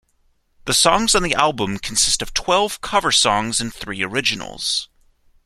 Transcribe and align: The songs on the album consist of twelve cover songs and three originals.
The 0.65 0.73
songs 0.73 1.13
on 1.13 1.21
the 1.21 1.35
album 1.35 1.77
consist 1.77 2.23
of 2.23 2.33
twelve 2.33 2.81
cover 2.81 3.11
songs 3.11 3.61
and 3.61 3.71
three 3.71 4.01
originals. 4.01 4.89